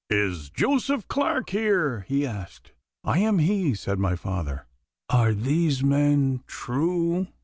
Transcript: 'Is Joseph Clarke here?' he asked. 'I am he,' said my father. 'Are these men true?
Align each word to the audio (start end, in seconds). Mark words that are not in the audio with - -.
'Is 0.09 0.49
Joseph 0.49 1.07
Clarke 1.07 1.51
here?' 1.51 2.05
he 2.07 2.25
asked. 2.25 2.71
'I 3.03 3.17
am 3.19 3.37
he,' 3.37 3.75
said 3.75 3.99
my 3.99 4.15
father. 4.15 4.65
'Are 5.11 5.31
these 5.31 5.83
men 5.83 6.43
true? 6.47 7.27